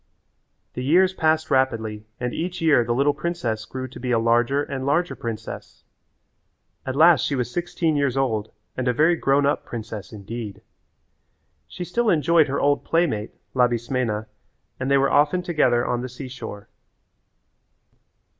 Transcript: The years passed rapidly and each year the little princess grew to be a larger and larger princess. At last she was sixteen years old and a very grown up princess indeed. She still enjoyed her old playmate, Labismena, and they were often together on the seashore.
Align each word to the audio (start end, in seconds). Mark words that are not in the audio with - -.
The 0.73 0.83
years 0.83 1.13
passed 1.13 1.51
rapidly 1.51 2.07
and 2.19 2.33
each 2.33 2.59
year 2.59 2.83
the 2.83 2.91
little 2.95 3.13
princess 3.13 3.65
grew 3.65 3.87
to 3.89 3.99
be 3.99 4.09
a 4.09 4.17
larger 4.17 4.63
and 4.63 4.83
larger 4.83 5.15
princess. 5.15 5.83
At 6.87 6.95
last 6.95 7.23
she 7.23 7.35
was 7.35 7.51
sixteen 7.51 7.95
years 7.95 8.17
old 8.17 8.51
and 8.75 8.87
a 8.87 8.93
very 8.93 9.15
grown 9.15 9.45
up 9.45 9.63
princess 9.63 10.11
indeed. 10.11 10.63
She 11.67 11.83
still 11.83 12.09
enjoyed 12.09 12.47
her 12.47 12.59
old 12.59 12.83
playmate, 12.83 13.35
Labismena, 13.53 14.25
and 14.79 14.89
they 14.89 14.97
were 14.97 15.11
often 15.11 15.43
together 15.43 15.85
on 15.85 16.01
the 16.01 16.09
seashore. 16.09 16.67